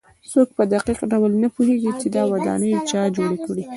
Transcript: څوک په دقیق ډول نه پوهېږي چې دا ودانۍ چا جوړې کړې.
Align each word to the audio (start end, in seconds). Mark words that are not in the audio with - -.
څوک 0.31 0.47
په 0.57 0.63
دقیق 0.73 0.99
ډول 1.11 1.31
نه 1.43 1.47
پوهېږي 1.55 1.91
چې 2.01 2.07
دا 2.15 2.23
ودانۍ 2.31 2.73
چا 2.89 3.01
جوړې 3.15 3.37
کړې. 3.45 3.63